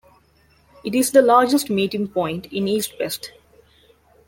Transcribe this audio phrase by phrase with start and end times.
[0.83, 3.33] It is the largest meeting-point in East-Pest.